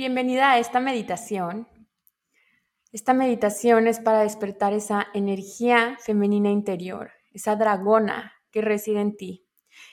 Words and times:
Bienvenida 0.00 0.52
a 0.52 0.58
esta 0.58 0.80
meditación. 0.80 1.68
Esta 2.90 3.12
meditación 3.12 3.86
es 3.86 4.00
para 4.00 4.20
despertar 4.20 4.72
esa 4.72 5.08
energía 5.12 5.98
femenina 6.00 6.48
interior, 6.48 7.12
esa 7.34 7.54
dragona 7.54 8.32
que 8.50 8.62
reside 8.62 9.02
en 9.02 9.14
ti, 9.18 9.46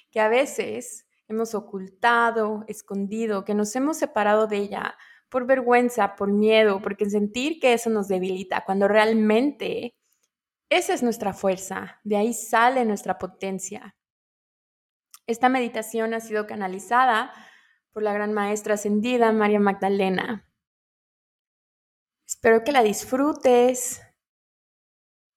que 0.09 0.21
a 0.21 0.29
veces 0.29 1.05
hemos 1.27 1.53
ocultado, 1.55 2.63
escondido, 2.69 3.43
que 3.43 3.53
nos 3.53 3.75
hemos 3.75 3.97
separado 3.97 4.47
de 4.47 4.55
ella 4.59 4.97
por 5.27 5.45
vergüenza, 5.45 6.15
por 6.15 6.31
miedo, 6.31 6.81
porque 6.81 7.09
sentir 7.09 7.59
que 7.59 7.73
eso 7.73 7.89
nos 7.89 8.07
debilita, 8.07 8.63
cuando 8.63 8.87
realmente 8.87 9.93
esa 10.69 10.93
es 10.93 11.03
nuestra 11.03 11.33
fuerza, 11.33 11.99
de 12.05 12.15
ahí 12.15 12.33
sale 12.33 12.85
nuestra 12.85 13.17
potencia. 13.17 13.97
Esta 15.25 15.49
meditación 15.49 16.13
ha 16.13 16.21
sido 16.21 16.47
canalizada 16.47 17.33
por 17.97 18.03
la 18.03 18.13
gran 18.13 18.31
maestra 18.31 18.75
ascendida 18.75 19.31
María 19.31 19.59
Magdalena. 19.59 20.47
Espero 22.27 22.63
que 22.63 22.71
la 22.71 22.83
disfrutes, 22.83 24.03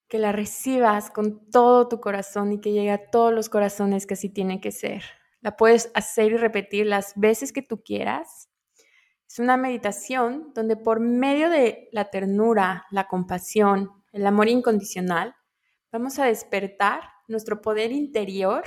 que 0.08 0.18
la 0.18 0.32
recibas 0.32 1.10
con 1.10 1.48
todo 1.50 1.88
tu 1.88 2.02
corazón 2.02 2.52
y 2.52 2.60
que 2.60 2.72
llegue 2.72 2.90
a 2.90 3.10
todos 3.10 3.32
los 3.32 3.48
corazones 3.48 4.06
que 4.06 4.12
así 4.12 4.28
tiene 4.28 4.60
que 4.60 4.72
ser. 4.72 5.02
La 5.40 5.56
puedes 5.56 5.90
hacer 5.94 6.32
y 6.32 6.36
repetir 6.36 6.84
las 6.84 7.14
veces 7.16 7.50
que 7.50 7.62
tú 7.62 7.82
quieras. 7.82 8.50
Es 9.26 9.38
una 9.38 9.56
meditación 9.56 10.52
donde 10.54 10.76
por 10.76 11.00
medio 11.00 11.48
de 11.48 11.88
la 11.92 12.10
ternura, 12.10 12.84
la 12.90 13.08
compasión, 13.08 13.90
el 14.12 14.26
amor 14.26 14.50
incondicional, 14.50 15.34
vamos 15.90 16.18
a 16.18 16.26
despertar 16.26 17.04
nuestro 17.26 17.62
poder 17.62 17.90
interior 17.90 18.64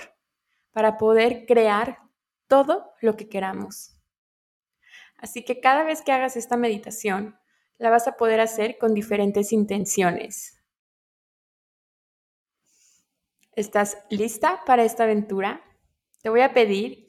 para 0.72 0.98
poder 0.98 1.46
crear 1.46 2.03
todo 2.48 2.94
lo 3.02 3.16
que 3.16 3.30
queramos. 3.30 3.98
Así 5.18 5.44
que 5.46 5.60
cada 5.60 5.84
vez 5.84 6.02
que 6.02 6.12
hagas 6.12 6.36
esta 6.36 6.58
meditación, 6.58 7.40
la 7.78 7.90
vas 7.90 8.08
a 8.08 8.18
poder 8.18 8.40
hacer 8.40 8.78
con 8.78 8.94
diferentes 8.94 9.52
intenciones. 9.52 10.60
¿Estás 13.56 13.98
lista 14.10 14.64
para 14.66 14.84
esta 14.84 15.04
aventura? 15.04 15.62
Te 16.22 16.30
voy 16.30 16.42
a 16.42 16.54
pedir 16.54 17.08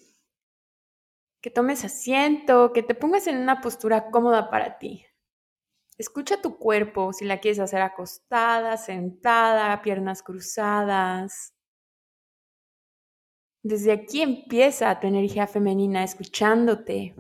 que 1.41 1.51
tomes 1.51 1.85
asiento, 1.85 2.73
que 2.73 2.83
te 2.83 2.95
pongas 2.95 3.27
en 3.27 3.39
una 3.39 3.61
postura 3.61 4.11
cómoda 4.11 4.51
para 4.51 4.79
ti. 4.79 5.07
Escucha 5.97 6.43
tu 6.43 6.59
cuerpo 6.59 7.13
si 7.13 7.25
la 7.25 7.41
quieres 7.41 7.61
hacer 7.61 7.81
acostada, 7.83 8.77
sentada, 8.77 9.81
piernas 9.81 10.23
cruzadas. 10.23 11.54
Desde 13.65 13.93
aquí 13.93 14.21
empieza 14.21 15.01
tu 15.01 15.07
energía 15.07 15.47
femenina 15.47 16.05
escuchándote. 16.05 17.15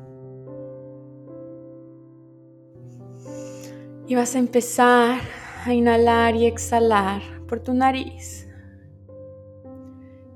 Y 4.07 4.15
vas 4.15 4.35
a 4.35 4.39
empezar 4.39 5.21
a 5.65 5.73
inhalar 5.73 6.37
y 6.37 6.45
exhalar 6.45 7.23
por 7.49 7.61
tu 7.61 7.73
nariz. 7.73 8.47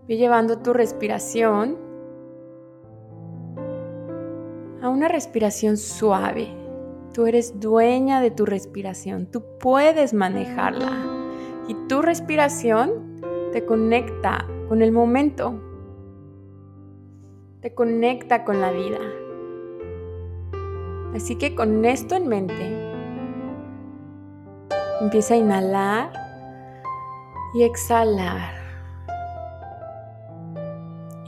Ve 0.08 0.16
llevando 0.16 0.60
tu 0.60 0.72
respiración 0.72 1.76
a 4.80 4.88
una 4.88 5.08
respiración 5.08 5.76
suave. 5.76 6.48
Tú 7.12 7.26
eres 7.26 7.60
dueña 7.60 8.22
de 8.22 8.30
tu 8.30 8.46
respiración, 8.46 9.26
tú 9.26 9.44
puedes 9.60 10.14
manejarla. 10.14 10.90
Y 11.68 11.74
tu 11.86 12.00
respiración 12.00 13.20
te 13.52 13.66
conecta 13.66 14.46
con 14.70 14.80
el 14.80 14.90
momento, 14.90 15.67
conecta 17.74 18.44
con 18.44 18.60
la 18.60 18.70
vida. 18.70 18.98
Así 21.14 21.36
que 21.36 21.54
con 21.54 21.84
esto 21.84 22.14
en 22.14 22.28
mente, 22.28 22.92
empieza 25.00 25.34
a 25.34 25.36
inhalar 25.36 26.12
y 27.54 27.62
exhalar. 27.62 28.52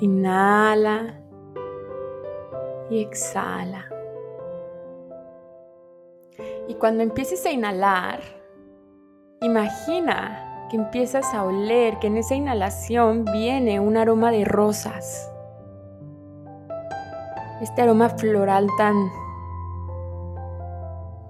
Inhala 0.00 1.20
y 2.90 3.02
exhala. 3.02 3.86
Y 6.68 6.74
cuando 6.74 7.02
empieces 7.02 7.44
a 7.46 7.50
inhalar, 7.50 8.20
imagina 9.40 10.68
que 10.70 10.76
empiezas 10.76 11.34
a 11.34 11.44
oler, 11.44 11.98
que 11.98 12.06
en 12.06 12.16
esa 12.16 12.34
inhalación 12.34 13.24
viene 13.24 13.80
un 13.80 13.96
aroma 13.96 14.30
de 14.30 14.44
rosas 14.44 15.29
este 17.60 17.82
aroma 17.82 18.08
floral 18.08 18.66
tan 18.78 19.10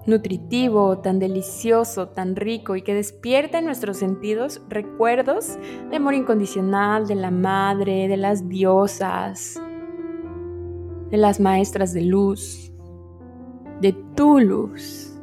nutritivo, 0.05 0.97
tan 0.99 1.19
delicioso, 1.19 2.07
tan 2.09 2.35
rico 2.35 2.75
y 2.75 2.81
que 2.81 2.93
despierta 2.93 3.59
en 3.59 3.65
nuestros 3.65 3.97
sentidos 3.97 4.61
recuerdos 4.67 5.57
de 5.89 5.97
amor 5.97 6.13
incondicional, 6.13 7.07
de 7.07 7.15
la 7.15 7.31
madre, 7.31 8.07
de 8.07 8.17
las 8.17 8.47
diosas, 8.47 9.61
de 11.09 11.17
las 11.17 11.39
maestras 11.39 11.93
de 11.93 12.01
luz, 12.01 12.71
de 13.81 13.93
tu 14.15 14.39
luz. 14.39 15.19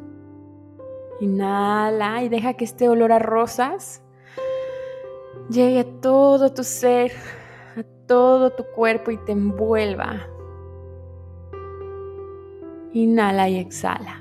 Inhala 1.21 2.23
y 2.23 2.29
deja 2.29 2.55
que 2.55 2.65
este 2.65 2.89
olor 2.89 3.13
a 3.13 3.19
rosas 3.19 4.03
llegue 5.51 5.81
a 5.81 6.01
todo 6.01 6.53
tu 6.53 6.63
ser, 6.63 7.13
a 7.77 7.83
todo 8.07 8.51
tu 8.51 8.65
cuerpo 8.75 9.11
y 9.11 9.17
te 9.17 9.33
envuelva 9.33 10.29
Inhala 12.99 13.49
y 13.49 13.59
exhala. 13.59 14.19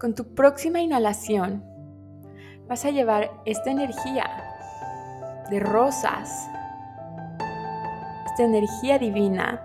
Con 0.00 0.16
tu 0.16 0.34
próxima 0.34 0.80
inhalación 0.80 1.62
vas 2.66 2.84
a 2.84 2.90
llevar 2.90 3.30
esta 3.44 3.70
energía 3.70 4.26
de 5.48 5.60
rosas, 5.60 6.48
esta 8.26 8.42
energía 8.42 8.98
divina 8.98 9.64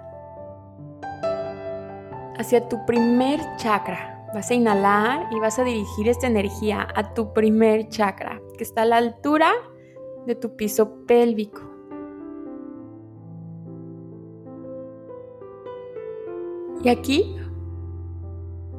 hacia 2.37 2.69
tu 2.69 2.85
primer 2.85 3.39
chakra 3.57 4.14
Vas 4.35 4.51
a 4.51 4.53
inhalar 4.53 5.29
y 5.31 5.39
vas 5.39 5.59
a 5.59 5.63
dirigir 5.63 6.09
esta 6.09 6.27
energía 6.27 6.85
a 6.93 7.13
tu 7.13 7.31
primer 7.31 7.87
chakra, 7.87 8.41
que 8.57 8.65
está 8.65 8.81
a 8.81 8.85
la 8.85 8.97
altura 8.97 9.53
de 10.25 10.35
tu 10.35 10.57
piso 10.57 11.05
pélvico. 11.07 11.61
Y 16.83 16.89
aquí 16.89 17.37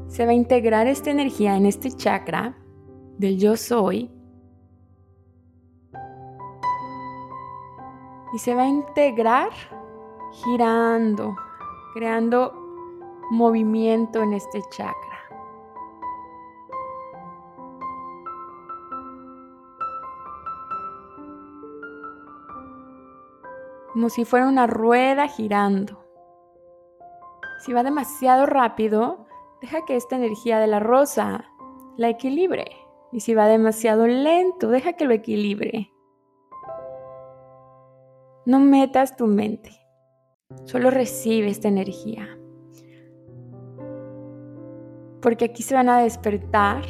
se 0.08 0.26
va 0.26 0.32
a 0.32 0.34
integrar 0.34 0.88
esta 0.88 1.10
energía 1.10 1.56
en 1.56 1.64
este 1.64 1.90
chakra 1.90 2.54
del 3.16 3.38
yo 3.38 3.56
soy. 3.56 4.10
Y 8.34 8.38
se 8.38 8.54
va 8.54 8.64
a 8.64 8.68
integrar 8.68 9.48
girando, 10.44 11.34
creando 11.94 12.52
movimiento 13.30 14.22
en 14.22 14.34
este 14.34 14.60
chakra. 14.68 15.15
Como 23.96 24.10
si 24.10 24.26
fuera 24.26 24.46
una 24.46 24.66
rueda 24.66 25.26
girando. 25.26 26.04
Si 27.60 27.72
va 27.72 27.82
demasiado 27.82 28.44
rápido, 28.44 29.26
deja 29.62 29.86
que 29.86 29.96
esta 29.96 30.16
energía 30.16 30.58
de 30.58 30.66
la 30.66 30.80
rosa 30.80 31.46
la 31.96 32.10
equilibre. 32.10 32.66
Y 33.10 33.20
si 33.20 33.34
va 33.34 33.48
demasiado 33.48 34.06
lento, 34.06 34.68
deja 34.68 34.92
que 34.92 35.06
lo 35.06 35.14
equilibre. 35.14 35.90
No 38.44 38.60
metas 38.60 39.16
tu 39.16 39.26
mente, 39.26 39.70
solo 40.64 40.90
recibe 40.90 41.48
esta 41.48 41.68
energía. 41.68 42.38
Porque 45.22 45.46
aquí 45.46 45.62
se 45.62 45.74
van 45.74 45.88
a 45.88 46.02
despertar 46.02 46.84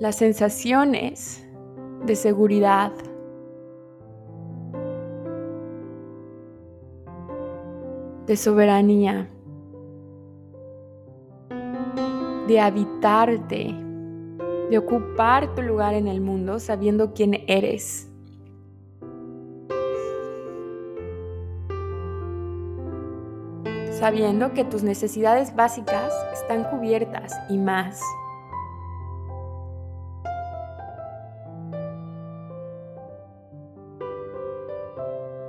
las 0.00 0.16
sensaciones 0.16 1.46
de 2.06 2.16
seguridad. 2.16 2.90
De 8.26 8.36
soberanía, 8.36 9.28
de 12.46 12.60
habitarte, 12.60 13.74
de 14.70 14.78
ocupar 14.78 15.54
tu 15.54 15.62
lugar 15.62 15.94
en 15.94 16.08
el 16.08 16.20
mundo 16.20 16.58
sabiendo 16.58 17.12
quién 17.12 17.44
eres. 17.46 18.10
Sabiendo 23.92 24.52
que 24.52 24.64
tus 24.64 24.82
necesidades 24.82 25.54
básicas 25.54 26.12
están 26.32 26.64
cubiertas 26.64 27.32
y 27.48 27.58
más. 27.58 28.00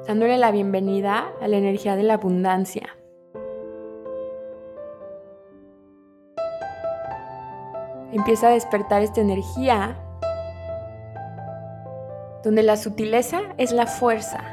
Dándole 0.08 0.38
la 0.38 0.52
bienvenida 0.52 1.32
a 1.42 1.48
la 1.48 1.58
energía 1.58 1.96
de 1.96 2.04
la 2.04 2.16
abundancia. 2.16 2.96
Empieza 8.12 8.48
a 8.48 8.52
despertar 8.52 9.02
esta 9.02 9.22
energía 9.22 9.98
donde 12.44 12.62
la 12.62 12.78
sutileza 12.78 13.42
es 13.58 13.72
la 13.72 13.88
fuerza, 13.88 14.44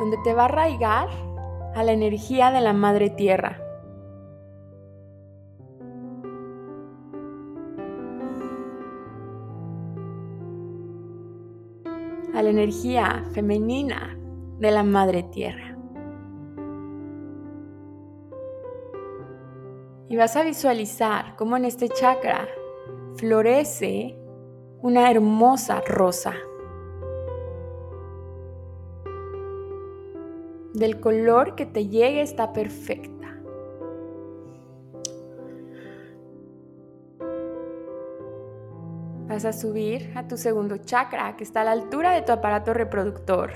donde 0.00 0.18
te 0.24 0.34
va 0.34 0.42
a 0.42 0.46
arraigar 0.46 1.08
a 1.74 1.84
la 1.84 1.92
energía 1.92 2.50
de 2.50 2.60
la 2.60 2.72
madre 2.72 3.10
tierra. 3.10 3.69
Energía 12.60 13.24
femenina 13.32 14.18
de 14.58 14.70
la 14.70 14.82
Madre 14.82 15.22
Tierra. 15.22 15.76
Y 20.10 20.16
vas 20.16 20.36
a 20.36 20.42
visualizar 20.42 21.36
cómo 21.36 21.56
en 21.56 21.64
este 21.64 21.88
chakra 21.88 22.46
florece 23.16 24.18
una 24.82 25.10
hermosa 25.10 25.80
rosa. 25.80 26.34
Del 30.74 31.00
color 31.00 31.54
que 31.54 31.64
te 31.64 31.86
llegue 31.86 32.20
está 32.20 32.52
perfecta. 32.52 33.19
A 39.42 39.54
subir 39.54 40.12
a 40.16 40.28
tu 40.28 40.36
segundo 40.36 40.76
chakra, 40.76 41.34
que 41.34 41.44
está 41.44 41.62
a 41.62 41.64
la 41.64 41.70
altura 41.70 42.12
de 42.12 42.20
tu 42.20 42.30
aparato 42.30 42.74
reproductor. 42.74 43.50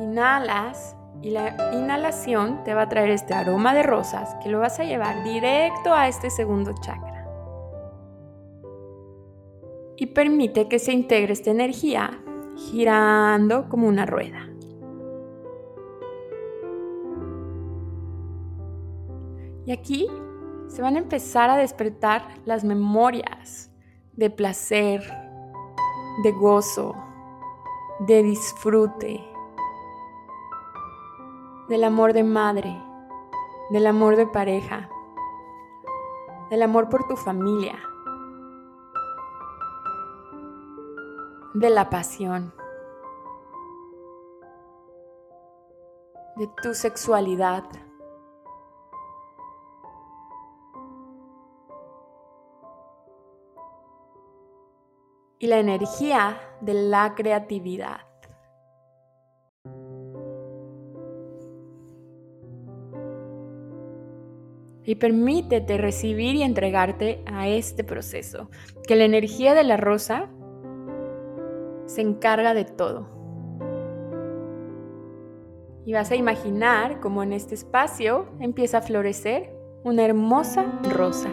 Inhalas 0.00 0.96
y 1.22 1.30
la 1.30 1.54
inhalación 1.72 2.64
te 2.64 2.74
va 2.74 2.82
a 2.82 2.88
traer 2.88 3.10
este 3.10 3.32
aroma 3.32 3.72
de 3.72 3.84
rosas 3.84 4.34
que 4.42 4.48
lo 4.48 4.58
vas 4.58 4.80
a 4.80 4.84
llevar 4.84 5.22
directo 5.22 5.94
a 5.94 6.08
este 6.08 6.30
segundo 6.30 6.74
chakra. 6.82 7.28
Y 9.96 10.06
permite 10.06 10.66
que 10.66 10.80
se 10.80 10.92
integre 10.92 11.32
esta 11.32 11.52
energía 11.52 12.20
girando 12.56 13.68
como 13.68 13.86
una 13.86 14.04
rueda. 14.04 14.49
Y 19.70 19.72
aquí 19.72 20.08
se 20.66 20.82
van 20.82 20.96
a 20.96 20.98
empezar 20.98 21.48
a 21.48 21.56
despertar 21.56 22.26
las 22.44 22.64
memorias 22.64 23.70
de 24.14 24.28
placer, 24.28 25.00
de 26.24 26.32
gozo, 26.32 26.96
de 28.00 28.24
disfrute, 28.24 29.24
del 31.68 31.84
amor 31.84 32.14
de 32.14 32.24
madre, 32.24 32.82
del 33.70 33.86
amor 33.86 34.16
de 34.16 34.26
pareja, 34.26 34.90
del 36.50 36.62
amor 36.62 36.88
por 36.88 37.06
tu 37.06 37.14
familia, 37.14 37.78
de 41.54 41.70
la 41.70 41.88
pasión, 41.90 42.52
de 46.34 46.48
tu 46.60 46.74
sexualidad. 46.74 47.62
Y 55.40 55.46
la 55.46 55.58
energía 55.58 56.38
de 56.60 56.74
la 56.74 57.14
creatividad. 57.14 58.02
Y 64.84 64.96
permítete 64.96 65.78
recibir 65.78 66.34
y 66.34 66.42
entregarte 66.42 67.22
a 67.26 67.48
este 67.48 67.84
proceso, 67.84 68.50
que 68.86 68.96
la 68.96 69.04
energía 69.04 69.54
de 69.54 69.64
la 69.64 69.78
rosa 69.78 70.28
se 71.86 72.02
encarga 72.02 72.52
de 72.52 72.66
todo. 72.66 73.08
Y 75.86 75.94
vas 75.94 76.10
a 76.10 76.16
imaginar 76.16 77.00
cómo 77.00 77.22
en 77.22 77.32
este 77.32 77.54
espacio 77.54 78.28
empieza 78.40 78.78
a 78.78 78.82
florecer 78.82 79.54
una 79.84 80.04
hermosa 80.04 80.66
rosa. 80.82 81.30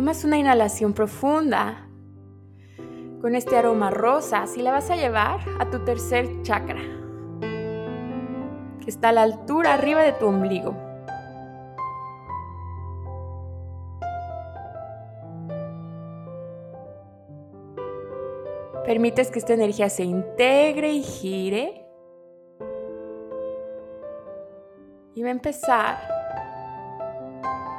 Tomas 0.00 0.24
una 0.24 0.38
inhalación 0.38 0.94
profunda 0.94 1.86
con 3.20 3.34
este 3.34 3.58
aroma 3.58 3.90
rosa, 3.90 4.46
y 4.56 4.62
la 4.62 4.72
vas 4.72 4.90
a 4.90 4.96
llevar 4.96 5.40
a 5.58 5.68
tu 5.68 5.84
tercer 5.84 6.40
chakra, 6.40 6.80
que 7.42 8.86
está 8.86 9.10
a 9.10 9.12
la 9.12 9.24
altura 9.24 9.74
arriba 9.74 10.00
de 10.00 10.12
tu 10.12 10.24
ombligo. 10.24 10.74
Permites 18.86 19.30
que 19.30 19.38
esta 19.38 19.52
energía 19.52 19.90
se 19.90 20.04
integre 20.04 20.92
y 20.94 21.02
gire. 21.02 21.86
Y 25.14 25.22
va 25.22 25.28
a 25.28 25.32
empezar 25.32 25.98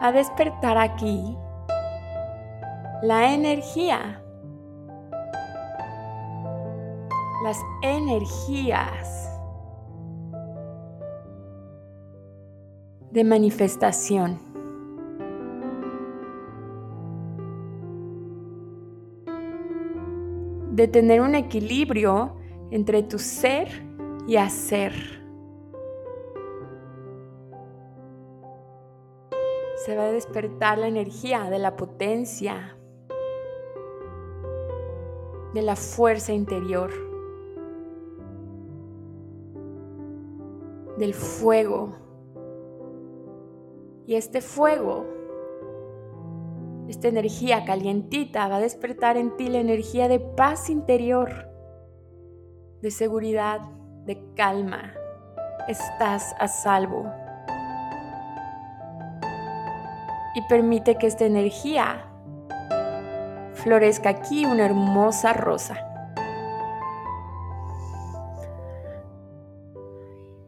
a 0.01 0.11
despertar 0.11 0.77
aquí 0.77 1.35
la 3.01 3.33
energía. 3.33 4.21
Las 7.43 7.57
energías 7.81 9.27
de 13.09 13.23
manifestación. 13.23 14.39
De 20.71 20.87
tener 20.87 21.21
un 21.21 21.33
equilibrio 21.33 22.35
entre 22.69 23.03
tu 23.03 23.17
ser 23.17 23.67
y 24.27 24.37
hacer. 24.37 24.93
Se 29.85 29.95
va 29.95 30.03
a 30.03 30.11
despertar 30.11 30.77
la 30.77 30.87
energía 30.87 31.49
de 31.49 31.57
la 31.57 31.75
potencia, 31.75 32.77
de 35.53 35.61
la 35.61 35.75
fuerza 35.75 36.33
interior, 36.33 36.91
del 40.97 41.13
fuego. 41.13 41.95
Y 44.05 44.15
este 44.15 44.41
fuego, 44.41 45.05
esta 46.87 47.07
energía 47.07 47.65
calientita 47.65 48.47
va 48.47 48.57
a 48.57 48.61
despertar 48.61 49.17
en 49.17 49.35
ti 49.37 49.49
la 49.49 49.59
energía 49.59 50.07
de 50.07 50.19
paz 50.19 50.69
interior, 50.69 51.49
de 52.81 52.91
seguridad, 52.91 53.61
de 54.05 54.21
calma. 54.35 54.93
Estás 55.67 56.33
a 56.39 56.47
salvo. 56.47 57.05
Y 60.33 60.41
permite 60.47 60.95
que 60.95 61.07
esta 61.07 61.25
energía 61.25 62.10
florezca 63.63 64.09
aquí 64.09 64.45
una 64.45 64.65
hermosa 64.65 65.33
rosa. 65.33 65.87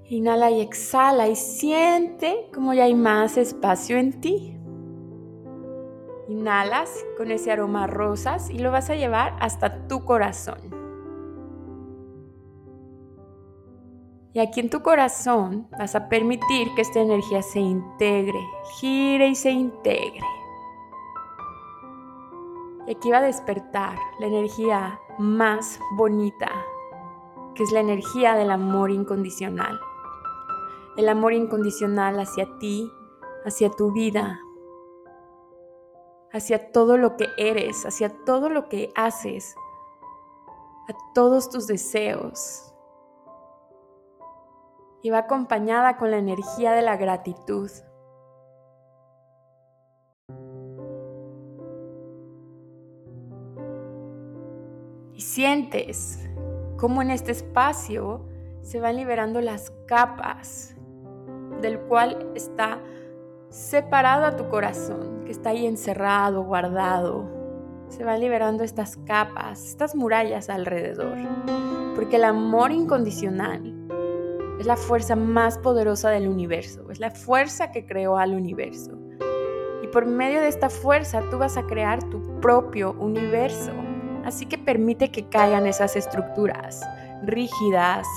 Inhala 0.05 0.51
y 0.51 0.61
exhala 0.61 1.27
y 1.27 1.35
siente 1.35 2.49
como 2.53 2.73
ya 2.73 2.83
hay 2.83 2.93
más 2.93 3.37
espacio 3.37 3.97
en 3.97 4.21
ti. 4.21 4.57
Inhalas 6.27 6.89
con 7.17 7.31
ese 7.31 7.51
aroma 7.51 7.87
rosas 7.87 8.49
y 8.49 8.59
lo 8.59 8.71
vas 8.71 8.89
a 8.89 8.95
llevar 8.95 9.35
hasta 9.39 9.87
tu 9.87 10.05
corazón. 10.05 10.83
Y 14.33 14.39
aquí 14.39 14.59
en 14.59 14.69
tu 14.69 14.81
corazón 14.81 15.67
vas 15.77 15.95
a 15.95 16.09
permitir 16.09 16.73
que 16.75 16.81
esta 16.81 16.99
energía 16.99 17.43
se 17.43 17.59
integre, 17.59 18.39
gire 18.79 19.27
y 19.27 19.35
se 19.35 19.51
integre. 19.51 20.42
Y 22.85 22.91
aquí 22.91 23.11
va 23.11 23.19
a 23.19 23.21
despertar 23.21 23.97
la 24.19 24.27
energía 24.27 24.99
más 25.17 25.79
bonita, 25.95 26.51
que 27.55 27.63
es 27.63 27.71
la 27.71 27.79
energía 27.79 28.35
del 28.35 28.51
amor 28.51 28.91
incondicional. 28.91 29.79
El 30.97 31.09
amor 31.09 31.33
incondicional 31.33 32.19
hacia 32.19 32.57
ti, 32.59 32.91
hacia 33.45 33.69
tu 33.69 33.91
vida, 33.91 34.39
hacia 36.31 36.71
todo 36.71 36.97
lo 36.97 37.15
que 37.15 37.29
eres, 37.37 37.85
hacia 37.85 38.09
todo 38.25 38.49
lo 38.49 38.67
que 38.67 38.91
haces, 38.95 39.55
a 40.89 41.13
todos 41.13 41.49
tus 41.49 41.67
deseos, 41.67 42.73
y 45.01 45.09
va 45.09 45.19
acompañada 45.19 45.97
con 45.97 46.11
la 46.11 46.17
energía 46.17 46.71
de 46.71 46.81
la 46.81 46.97
gratitud. 46.97 47.69
Y 55.13 55.21
sientes 55.21 56.27
cómo 56.77 57.01
en 57.01 57.11
este 57.11 57.31
espacio 57.31 58.25
se 58.61 58.79
van 58.79 58.95
liberando 58.95 59.41
las 59.41 59.71
capas 59.87 60.75
del 61.61 61.79
cual 61.79 62.31
está 62.35 62.79
separado 63.49 64.25
a 64.25 64.35
tu 64.35 64.49
corazón, 64.49 65.23
que 65.25 65.31
está 65.31 65.51
ahí 65.51 65.65
encerrado, 65.65 66.43
guardado. 66.43 67.29
Se 67.89 68.03
van 68.03 68.19
liberando 68.19 68.63
estas 68.63 68.97
capas, 69.05 69.63
estas 69.65 69.95
murallas 69.95 70.49
alrededor. 70.49 71.17
Porque 71.93 72.15
el 72.15 72.23
amor 72.23 72.71
incondicional 72.71 73.73
es 74.59 74.65
la 74.65 74.75
fuerza 74.75 75.15
más 75.15 75.57
poderosa 75.59 76.09
del 76.09 76.27
universo, 76.27 76.89
es 76.89 76.99
la 76.99 77.11
fuerza 77.11 77.71
que 77.71 77.85
creó 77.85 78.17
al 78.17 78.33
universo. 78.33 78.97
Y 79.83 79.87
por 79.87 80.05
medio 80.05 80.41
de 80.41 80.47
esta 80.47 80.69
fuerza 80.69 81.21
tú 81.29 81.37
vas 81.37 81.57
a 81.57 81.67
crear 81.67 82.03
tu 82.09 82.39
propio 82.39 82.93
universo. 82.93 83.71
Así 84.23 84.45
que 84.45 84.57
permite 84.57 85.11
que 85.11 85.27
caigan 85.27 85.67
esas 85.67 85.95
estructuras 85.95 86.81
rígidas 87.23 88.07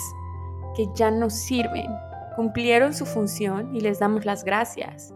que 0.74 0.88
ya 0.94 1.10
no 1.10 1.30
sirven. 1.30 1.86
Cumplieron 2.36 2.92
su 2.94 3.06
función 3.06 3.74
y 3.74 3.80
les 3.80 3.98
damos 3.98 4.24
las 4.24 4.44
gracias. 4.44 5.14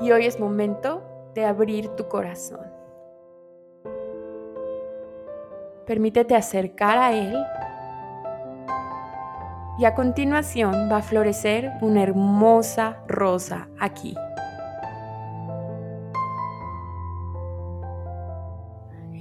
Y 0.00 0.12
hoy 0.12 0.26
es 0.26 0.38
momento 0.38 1.02
de 1.34 1.44
abrir 1.44 1.88
tu 1.90 2.08
corazón. 2.08 2.60
Permítete 5.86 6.34
acercar 6.34 6.98
a 6.98 7.12
Él 7.12 7.36
y 9.78 9.84
a 9.84 9.94
continuación 9.94 10.88
va 10.90 10.98
a 10.98 11.02
florecer 11.02 11.72
una 11.80 12.02
hermosa 12.02 12.98
rosa 13.08 13.68
aquí. 13.78 14.14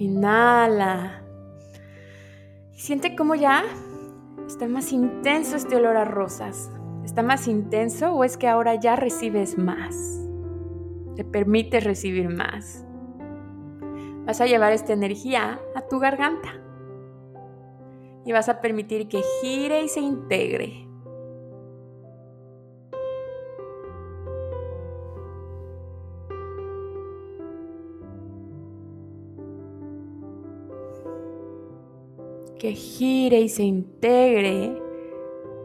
Inhala. 0.03 1.23
Y 2.73 2.79
siente 2.79 3.15
cómo 3.15 3.35
ya 3.35 3.63
está 4.45 4.67
más 4.67 4.91
intenso 4.91 5.55
este 5.55 5.77
olor 5.77 5.95
a 5.95 6.03
rosas. 6.03 6.69
¿Está 7.05 7.23
más 7.23 7.47
intenso 7.47 8.11
o 8.13 8.25
es 8.25 8.35
que 8.35 8.49
ahora 8.49 8.75
ya 8.75 8.97
recibes 8.97 9.57
más? 9.57 9.95
Te 11.15 11.23
permites 11.23 11.85
recibir 11.85 12.27
más. 12.27 12.85
Vas 14.25 14.41
a 14.41 14.45
llevar 14.45 14.73
esta 14.73 14.91
energía 14.91 15.61
a 15.73 15.87
tu 15.87 15.99
garganta 15.99 16.49
y 18.25 18.33
vas 18.33 18.49
a 18.49 18.59
permitir 18.59 19.07
que 19.07 19.21
gire 19.41 19.83
y 19.83 19.87
se 19.87 20.01
integre. 20.01 20.85
Que 32.63 32.71
gire 32.71 33.41
y 33.41 33.49
se 33.49 33.63
integre 33.63 34.81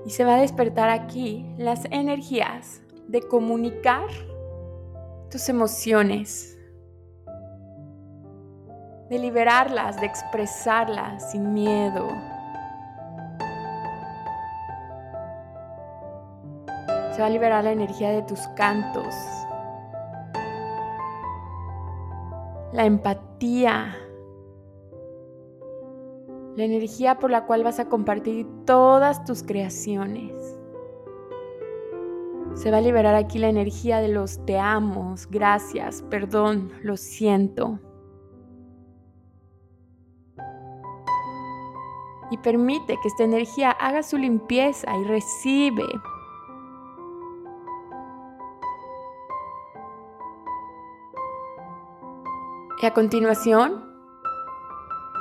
y 0.04 0.10
se 0.10 0.24
va 0.24 0.34
a 0.34 0.40
despertar 0.40 0.90
aquí 0.90 1.46
las 1.56 1.84
energías 1.92 2.82
de 3.06 3.22
comunicar 3.22 4.08
tus 5.30 5.48
emociones, 5.48 6.58
de 9.08 9.18
liberarlas, 9.20 10.00
de 10.00 10.06
expresarlas 10.06 11.30
sin 11.30 11.52
miedo, 11.52 12.08
Se 17.12 17.22
va 17.22 17.26
a 17.26 17.30
liberar 17.30 17.62
la 17.62 17.72
energía 17.72 18.10
de 18.10 18.22
tus 18.22 18.40
cantos. 18.56 19.14
La 22.72 22.84
empatía. 22.84 23.96
La 26.58 26.64
energía 26.64 27.20
por 27.20 27.30
la 27.30 27.46
cual 27.46 27.62
vas 27.62 27.78
a 27.78 27.88
compartir 27.88 28.44
todas 28.66 29.24
tus 29.24 29.44
creaciones. 29.44 30.32
Se 32.54 32.72
va 32.72 32.78
a 32.78 32.80
liberar 32.80 33.14
aquí 33.14 33.38
la 33.38 33.48
energía 33.48 34.00
de 34.00 34.08
los 34.08 34.44
te 34.44 34.58
amos, 34.58 35.28
gracias, 35.30 36.02
perdón, 36.10 36.72
lo 36.82 36.96
siento. 36.96 37.78
Y 42.32 42.38
permite 42.38 42.96
que 43.00 43.06
esta 43.06 43.22
energía 43.22 43.70
haga 43.70 44.02
su 44.02 44.18
limpieza 44.18 44.96
y 44.96 45.04
recibe 45.04 45.86
Y 52.80 52.86
a 52.86 52.94
continuación 52.94 53.87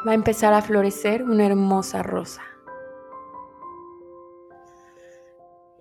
va 0.08 0.12
a 0.12 0.16
empezar 0.16 0.54
a 0.54 0.62
florecer 0.62 1.24
una 1.24 1.46
hermosa 1.46 2.02
rosa. 2.02 2.42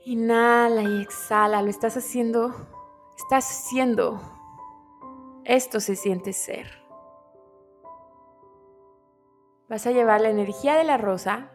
Inhala 0.05 0.83
y 0.83 1.03
exhala, 1.03 1.63
lo 1.63 1.71
estás 1.71 1.97
haciendo, 1.97 2.53
estás 3.17 3.49
haciendo. 3.49 4.21
Esto 5.45 5.79
se 5.79 5.95
siente 5.95 6.33
ser. 6.33 6.67
Vas 9.69 9.87
a 9.87 9.93
llevar 9.93 10.21
la 10.21 10.31
energía 10.31 10.75
de 10.75 10.85
la 10.85 10.97
rosa 10.97 11.51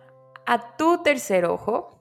a 0.46 0.78
tu 0.78 1.02
tercer 1.04 1.46
ojo 1.46 1.98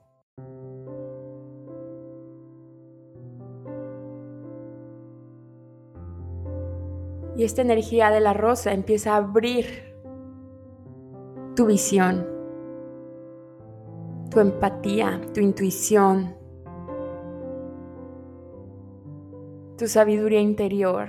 Y 7.35 7.45
esta 7.45 7.61
energía 7.61 8.09
de 8.11 8.19
la 8.19 8.33
rosa 8.33 8.73
empieza 8.73 9.13
a 9.13 9.17
abrir 9.17 9.90
tu 11.61 11.67
visión, 11.67 12.25
tu 14.31 14.39
empatía, 14.39 15.21
tu 15.31 15.41
intuición, 15.41 16.35
tu 19.77 19.87
sabiduría 19.87 20.41
interior. 20.41 21.07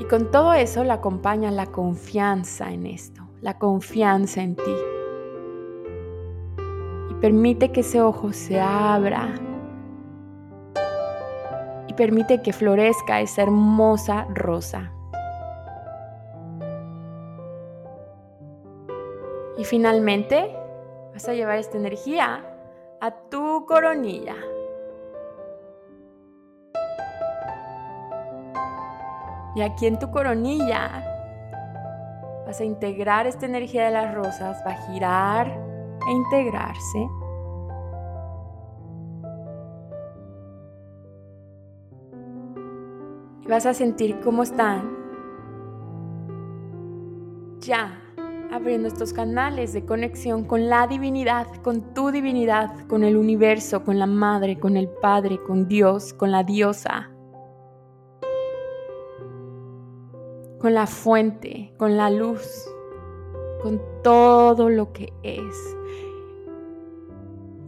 Y 0.00 0.04
con 0.06 0.32
todo 0.32 0.52
eso 0.54 0.82
la 0.82 0.94
acompaña 0.94 1.52
la 1.52 1.66
confianza 1.66 2.72
en 2.72 2.86
esto, 2.86 3.22
la 3.40 3.56
confianza 3.56 4.42
en 4.42 4.56
ti. 4.56 4.74
Y 7.08 7.14
permite 7.20 7.70
que 7.70 7.82
ese 7.82 8.02
ojo 8.02 8.32
se 8.32 8.58
abra 8.60 9.32
permite 12.00 12.40
que 12.40 12.54
florezca 12.54 13.20
esa 13.20 13.42
hermosa 13.42 14.26
rosa. 14.34 14.90
Y 19.60 19.64
finalmente 19.64 20.56
vas 21.12 21.28
a 21.28 21.34
llevar 21.34 21.58
esta 21.58 21.76
energía 21.76 22.42
a 22.98 23.10
tu 23.28 23.66
coronilla. 23.66 24.36
Y 29.54 29.60
aquí 29.60 29.86
en 29.86 29.98
tu 29.98 30.10
coronilla 30.10 31.04
vas 32.46 32.58
a 32.58 32.64
integrar 32.64 33.26
esta 33.26 33.44
energía 33.44 33.84
de 33.84 33.90
las 33.90 34.14
rosas, 34.14 34.62
va 34.66 34.70
a 34.70 34.86
girar 34.86 35.48
e 36.08 36.10
integrarse. 36.10 37.06
vas 43.46 43.66
a 43.66 43.74
sentir 43.74 44.20
cómo 44.20 44.44
están 44.44 44.96
ya 47.58 47.99
abriendo 48.52 48.88
estos 48.88 49.12
canales 49.12 49.72
de 49.72 49.84
conexión 49.84 50.44
con 50.44 50.68
la 50.68 50.86
divinidad, 50.86 51.46
con 51.62 51.94
tu 51.94 52.10
divinidad, 52.10 52.86
con 52.88 53.04
el 53.04 53.16
universo, 53.16 53.84
con 53.84 53.98
la 53.98 54.06
madre, 54.06 54.58
con 54.58 54.76
el 54.76 54.88
padre, 54.88 55.40
con 55.42 55.68
Dios, 55.68 56.12
con 56.12 56.32
la 56.32 56.42
diosa, 56.42 57.10
con 60.58 60.74
la 60.74 60.86
fuente, 60.86 61.72
con 61.78 61.96
la 61.96 62.10
luz, 62.10 62.68
con 63.62 63.80
todo 64.02 64.68
lo 64.68 64.92
que 64.92 65.12
es. 65.22 65.76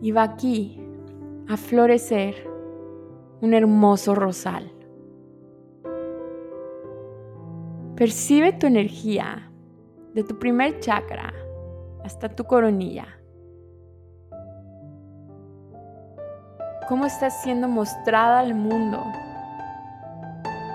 Y 0.00 0.10
va 0.10 0.24
aquí 0.24 0.80
a 1.48 1.56
florecer 1.56 2.50
un 3.40 3.54
hermoso 3.54 4.14
rosal. 4.14 4.72
Percibe 7.94 8.52
tu 8.52 8.66
energía 8.66 9.51
de 10.14 10.24
tu 10.24 10.38
primer 10.38 10.80
chakra 10.80 11.32
hasta 12.04 12.28
tu 12.28 12.44
coronilla. 12.44 13.06
Cómo 16.88 17.06
estás 17.06 17.42
siendo 17.42 17.68
mostrada 17.68 18.40
al 18.40 18.54
mundo. 18.54 19.02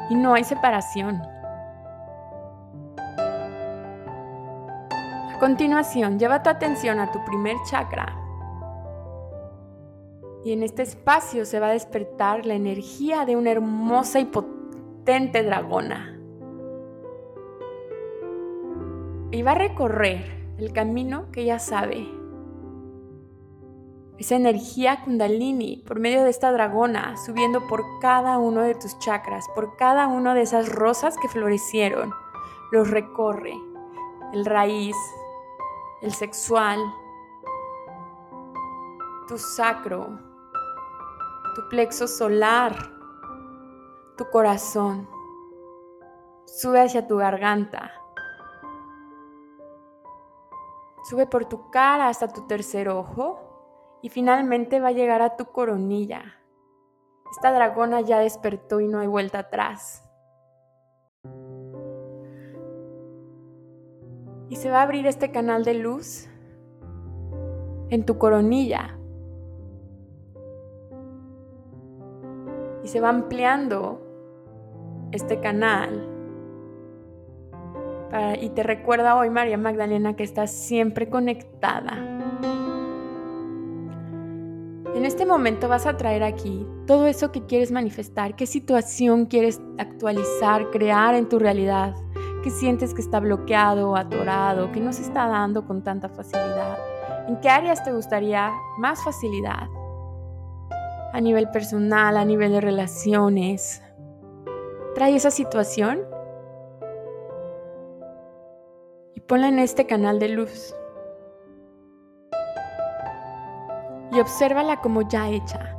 Y 0.10 0.16
no 0.16 0.34
hay 0.34 0.44
separación. 0.44 1.22
A 5.30 5.38
continuación, 5.40 6.18
lleva 6.18 6.42
tu 6.42 6.50
atención 6.50 7.00
a 7.00 7.12
tu 7.12 7.24
primer 7.26 7.58
chakra. 7.70 8.16
Y 10.44 10.54
en 10.54 10.64
este 10.64 10.82
espacio 10.82 11.46
se 11.46 11.60
va 11.60 11.68
a 11.68 11.74
despertar 11.74 12.46
la 12.46 12.54
energía 12.54 13.26
de 13.26 13.36
una 13.36 13.52
hermosa 13.52 14.20
y 14.20 14.26
potente 14.26 15.44
dragona. 15.44 16.17
Y 19.32 19.42
va 19.42 19.52
a 19.52 19.56
recorrer 19.56 20.56
el 20.58 20.72
camino 20.72 21.32
que 21.32 21.46
ya 21.46 21.60
sabe. 21.60 22.08
Esa 24.18 24.36
energía 24.36 25.04
kundalini 25.04 25.84
por 25.86 26.00
medio 26.00 26.24
de 26.24 26.30
esta 26.30 26.52
dragona 26.52 27.18
subiendo 27.18 27.68
por 27.68 27.84
cada 28.00 28.40
uno 28.40 28.62
de 28.62 28.74
tus 28.74 28.98
chakras, 29.00 29.46
por 29.54 29.76
cada 29.78 30.08
una 30.08 30.34
de 30.34 30.42
esas 30.42 30.70
rosas 30.70 31.18
que 31.22 31.28
florecieron, 31.28 32.14
los 32.72 32.90
recorre. 32.90 33.54
El 34.34 34.46
raíz, 34.46 34.96
el 36.02 36.12
sexual, 36.12 36.80
tu 39.28 39.38
sacro, 39.38 40.20
tu 41.56 41.70
plexo 41.70 42.08
solar, 42.08 42.76
tu 44.18 44.26
corazón. 44.30 45.08
Sube 46.46 46.82
hacia 46.82 47.08
tu 47.08 47.18
garganta, 47.18 47.92
Sube 51.08 51.26
por 51.26 51.46
tu 51.46 51.70
cara 51.70 52.10
hasta 52.10 52.28
tu 52.28 52.48
tercer 52.48 52.90
ojo 52.90 53.40
y 54.02 54.10
finalmente 54.10 54.82
va 54.82 54.90
a 54.90 54.92
llegar 54.92 55.22
a 55.22 55.38
tu 55.38 55.46
coronilla. 55.46 56.22
Esta 57.32 57.54
dragona 57.54 58.02
ya 58.02 58.20
despertó 58.20 58.82
y 58.82 58.90
no 58.90 59.00
hay 59.00 59.08
vuelta 59.08 59.40
atrás. 59.40 60.04
Y 64.50 64.58
se 64.58 64.70
va 64.70 64.80
a 64.80 64.82
abrir 64.82 65.08
este 65.08 65.32
canal 65.32 65.64
de 65.64 65.76
luz 65.76 66.28
en 67.88 68.06
tu 68.06 68.18
coronilla. 68.18 69.00
Y 72.84 72.90
se 72.90 73.00
va 73.00 73.08
ampliando 73.08 74.02
este 75.14 75.40
canal 75.40 76.17
y 78.40 78.50
te 78.50 78.64
recuerda 78.64 79.16
hoy, 79.16 79.30
María 79.30 79.58
Magdalena, 79.58 80.16
que 80.16 80.24
estás 80.24 80.52
siempre 80.52 81.10
conectada. 81.10 82.18
En 84.96 85.06
este 85.06 85.26
momento 85.26 85.68
vas 85.68 85.86
a 85.86 85.96
traer 85.96 86.24
aquí 86.24 86.66
todo 86.88 87.06
eso 87.06 87.32
que 87.32 87.46
quieres 87.46 87.72
manifestar, 87.72 88.36
qué 88.36 88.48
situación 88.48 89.26
quieres 89.28 89.62
actualizar, 89.78 90.72
crear 90.72 91.14
en 91.14 91.30
tu 91.30 91.38
realidad, 91.38 91.94
qué 92.44 92.50
sientes 92.50 92.96
que 92.96 93.02
está 93.02 93.20
bloqueado, 93.20 93.96
atorado, 93.96 94.72
que 94.72 94.80
no 94.80 94.92
se 94.94 95.04
está 95.04 95.28
dando 95.28 95.68
con 95.68 95.84
tanta 95.84 96.10
facilidad. 96.10 96.80
¿En 97.28 97.40
qué 97.42 97.50
áreas 97.50 97.84
te 97.84 97.92
gustaría 97.92 98.52
más 98.80 99.04
facilidad? 99.04 99.68
A 101.14 101.22
nivel 101.22 101.50
personal, 101.52 102.18
a 102.18 102.26
nivel 102.26 102.54
de 102.54 102.62
relaciones. 102.62 103.84
Trae 104.96 105.16
esa 105.16 105.30
situación 105.30 106.00
Ponla 109.28 109.50
en 109.50 109.60
este 109.60 109.86
canal 109.86 110.20
de 110.20 110.30
luz. 110.30 110.74
Y 114.14 114.22
obsérvala 114.22 114.80
como 114.80 115.02
ya 115.02 115.30
hecha. 115.30 115.76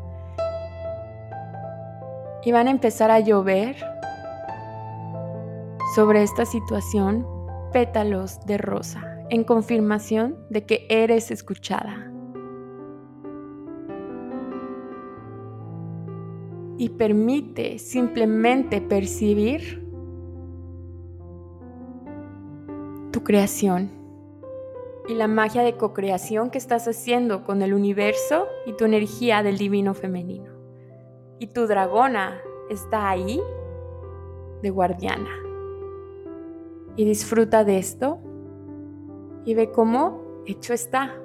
Y 2.44 2.52
van 2.52 2.68
a 2.68 2.70
empezar 2.70 3.10
a 3.10 3.20
llover 3.20 3.76
sobre 5.94 6.22
esta 6.22 6.44
situación 6.44 7.26
pétalos 7.72 8.38
de 8.44 8.58
rosa 8.58 9.18
en 9.30 9.44
confirmación 9.44 10.36
de 10.50 10.66
que 10.66 10.86
eres 10.90 11.30
escuchada. 11.30 12.12
Y 16.76 16.90
permite 16.90 17.78
simplemente 17.78 18.82
percibir 18.82 19.87
tu 23.18 23.24
creación 23.24 23.90
y 25.08 25.14
la 25.14 25.26
magia 25.26 25.64
de 25.64 25.76
co-creación 25.76 26.50
que 26.50 26.58
estás 26.58 26.86
haciendo 26.86 27.42
con 27.42 27.62
el 27.62 27.74
universo 27.74 28.46
y 28.64 28.74
tu 28.74 28.84
energía 28.84 29.42
del 29.42 29.58
divino 29.58 29.92
femenino. 29.92 30.52
Y 31.40 31.48
tu 31.48 31.66
dragona 31.66 32.40
está 32.70 33.10
ahí 33.10 33.40
de 34.62 34.70
guardiana. 34.70 35.30
Y 36.94 37.06
disfruta 37.06 37.64
de 37.64 37.78
esto 37.78 38.20
y 39.44 39.54
ve 39.54 39.72
cómo 39.72 40.22
hecho 40.46 40.72
está. 40.72 41.16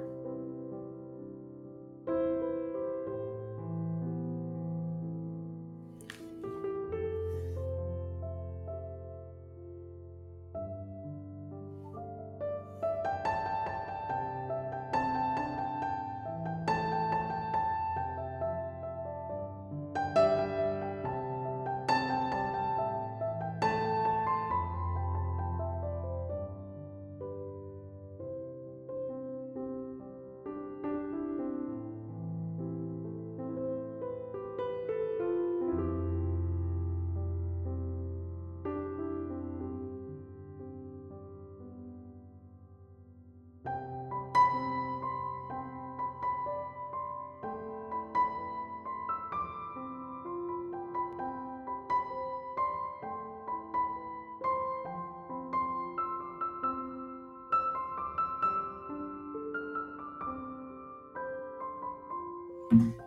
Mm-hmm. 62.74 63.03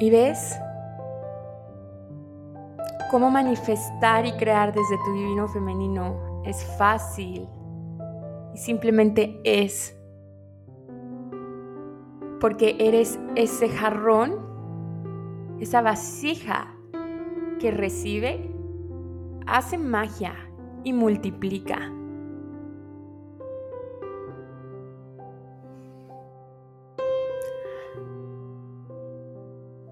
Y 0.00 0.08
ves 0.08 0.58
cómo 3.10 3.30
manifestar 3.30 4.24
y 4.24 4.32
crear 4.32 4.72
desde 4.72 4.96
tu 5.04 5.12
divino 5.12 5.46
femenino 5.46 6.42
es 6.46 6.64
fácil 6.78 7.46
y 8.54 8.56
simplemente 8.56 9.38
es. 9.44 9.94
Porque 12.40 12.76
eres 12.78 13.20
ese 13.36 13.68
jarrón, 13.68 15.58
esa 15.60 15.82
vasija 15.82 16.74
que 17.58 17.70
recibe, 17.70 18.50
hace 19.46 19.76
magia 19.76 20.34
y 20.82 20.94
multiplica. 20.94 21.92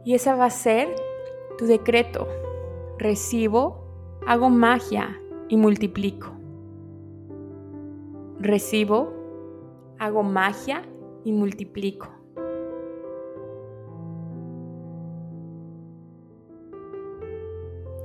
Y 0.09 0.15
esa 0.15 0.37
va 0.37 0.47
a 0.47 0.51
ser 0.51 0.89
tu 1.59 1.67
decreto. 1.67 2.27
Recibo, 2.97 3.85
hago 4.27 4.49
magia 4.49 5.21
y 5.51 5.59
multiplico. 5.59 6.29
Recibo, 8.41 9.13
hago 9.99 10.23
magia 10.23 10.81
y 11.25 11.33
multiplico. 11.33 12.09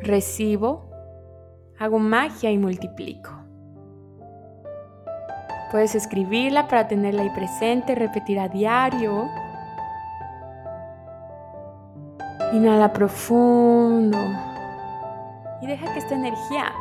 Recibo, 0.02 0.90
hago 1.80 2.00
magia 2.00 2.52
y 2.52 2.58
multiplico. 2.58 3.32
Puedes 5.72 5.96
escribirla 5.96 6.68
para 6.68 6.90
tenerla 6.90 7.22
ahí 7.22 7.30
presente, 7.30 7.96
repetir 7.96 8.40
a 8.42 8.50
diario 8.50 9.30
Inhala 12.54 12.94
profundo 12.94 14.20
y 15.60 15.66
deja 15.66 15.92
que 15.92 15.98
esta 15.98 16.14
energía 16.14 16.72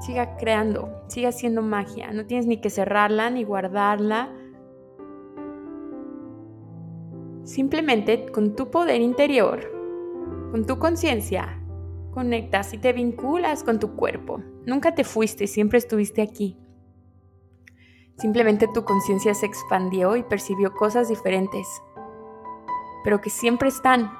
siga 0.00 0.36
creando, 0.36 0.88
siga 1.06 1.28
haciendo 1.28 1.62
magia. 1.62 2.10
No 2.10 2.26
tienes 2.26 2.46
ni 2.46 2.60
que 2.60 2.68
cerrarla 2.68 3.30
ni 3.30 3.44
guardarla. 3.44 4.32
Simplemente 7.44 8.26
con 8.32 8.56
tu 8.56 8.72
poder 8.72 9.00
interior, 9.00 9.70
con 10.50 10.66
tu 10.66 10.80
conciencia, 10.80 11.62
conectas 12.10 12.74
y 12.74 12.78
te 12.78 12.92
vinculas 12.92 13.62
con 13.62 13.78
tu 13.78 13.94
cuerpo. 13.94 14.40
Nunca 14.66 14.96
te 14.96 15.04
fuiste, 15.04 15.46
siempre 15.46 15.78
estuviste 15.78 16.22
aquí. 16.22 16.58
Simplemente 18.16 18.68
tu 18.74 18.84
conciencia 18.84 19.32
se 19.34 19.46
expandió 19.46 20.16
y 20.16 20.24
percibió 20.24 20.74
cosas 20.74 21.08
diferentes, 21.08 21.68
pero 23.04 23.20
que 23.20 23.30
siempre 23.30 23.68
están 23.68 24.10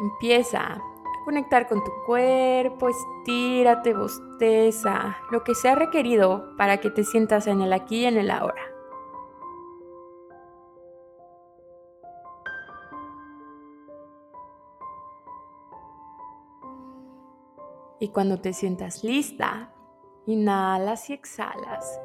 Empieza 0.00 0.60
a 0.60 0.82
conectar 1.26 1.68
con 1.68 1.84
tu 1.84 1.90
cuerpo, 2.06 2.88
estírate, 2.88 3.92
bosteza, 3.92 5.18
lo 5.30 5.44
que 5.44 5.54
sea 5.54 5.74
requerido 5.74 6.56
para 6.56 6.78
que 6.78 6.90
te 6.90 7.04
sientas 7.04 7.46
en 7.46 7.60
el 7.60 7.72
aquí 7.72 8.00
y 8.00 8.06
en 8.06 8.16
el 8.16 8.30
ahora. 8.30 8.62
Y 18.00 18.08
cuando 18.08 18.40
te 18.40 18.54
sientas 18.54 19.04
lista, 19.04 19.74
inhalas 20.26 21.10
y 21.10 21.12
exhalas 21.12 22.00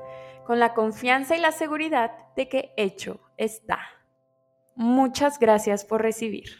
con 0.45 0.60
la 0.60 0.73
confianza 0.73 1.38
y 1.38 1.39
la 1.39 1.53
seguridad 1.53 2.34
de 2.36 2.49
que 2.49 2.73
hecho 2.75 3.19
está. 3.38 3.79
Muchas 4.75 5.39
gracias 5.39 5.86
por 5.86 6.01
recibir. 6.01 6.58